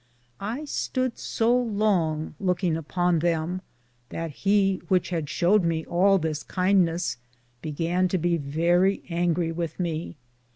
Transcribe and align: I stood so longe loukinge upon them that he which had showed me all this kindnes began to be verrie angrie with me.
I 0.39 0.65
stood 0.65 1.19
so 1.19 1.55
longe 1.55 2.33
loukinge 2.41 2.75
upon 2.75 3.19
them 3.19 3.61
that 4.09 4.31
he 4.31 4.81
which 4.87 5.11
had 5.11 5.29
showed 5.29 5.63
me 5.63 5.85
all 5.85 6.17
this 6.17 6.43
kindnes 6.43 7.17
began 7.61 8.07
to 8.07 8.17
be 8.17 8.37
verrie 8.37 9.03
angrie 9.11 9.51
with 9.51 9.79
me. 9.79 10.17